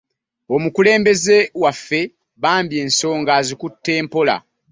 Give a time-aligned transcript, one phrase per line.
[0.55, 2.01] Omukulembeze waffe
[2.41, 4.35] bambi ensonga azikutte mpola.